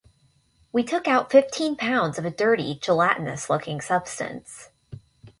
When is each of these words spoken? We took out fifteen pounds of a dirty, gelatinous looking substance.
We 0.71 0.81
took 0.83 1.07
out 1.07 1.31
fifteen 1.31 1.75
pounds 1.75 2.17
of 2.17 2.25
a 2.25 2.31
dirty, 2.31 2.73
gelatinous 2.73 3.51
looking 3.51 3.79
substance. 3.81 4.69